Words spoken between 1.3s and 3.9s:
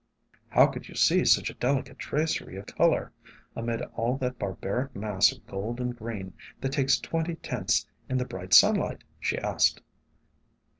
a delicate tracery of color amid